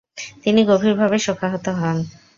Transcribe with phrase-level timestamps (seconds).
[0.43, 1.97] তিনি গভীরভাবে শোকাহত হন।